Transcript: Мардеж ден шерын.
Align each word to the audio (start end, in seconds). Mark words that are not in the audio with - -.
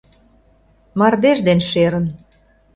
Мардеж 0.99 1.39
ден 1.47 1.59
шерын. 1.69 2.05